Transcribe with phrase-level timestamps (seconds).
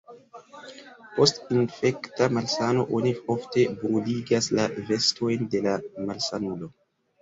[1.17, 5.81] Post infekta malsano oni ofte bruligas la vestojn de la
[6.13, 6.77] malsanulo.